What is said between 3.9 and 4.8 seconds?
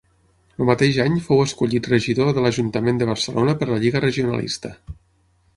Regionalista.